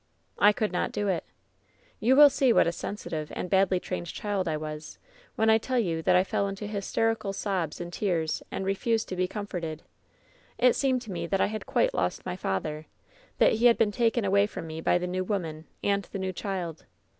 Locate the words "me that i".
11.11-11.45